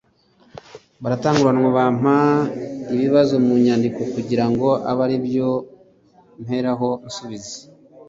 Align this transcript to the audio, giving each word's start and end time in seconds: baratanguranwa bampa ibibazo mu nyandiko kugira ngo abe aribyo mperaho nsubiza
baratanguranwa 1.01 1.69
bampa 1.77 2.15
ibibazo 2.93 3.33
mu 3.45 3.53
nyandiko 3.65 3.99
kugira 4.13 4.45
ngo 4.51 4.67
abe 4.89 5.01
aribyo 5.05 5.49
mperaho 6.43 6.89
nsubiza 7.07 7.55